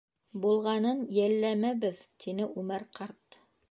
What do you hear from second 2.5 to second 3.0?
Үмәр